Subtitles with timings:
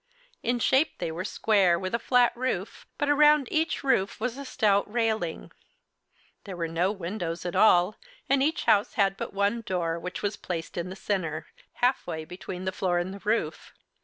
[0.41, 4.43] In shape they were square, with a flat roof, but around each roof was a
[4.45, 5.51] stout railing.
[6.45, 10.37] There were no windows at all, and each house had but one door, which was
[10.37, 11.45] placed in the center,
[11.85, 13.73] halfway between the floor and the roof.